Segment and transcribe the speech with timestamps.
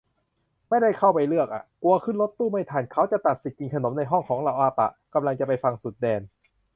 [0.69, 6.21] ไม่ได้เข้าไปเลือกอ่ะ กลัวขึ้นรถตู้ไม่ทัน เขาจะตัดสิทธิกินขนมในห้องของเราอ๊ะป่ะ กำลังจะไปฟังสุดแดน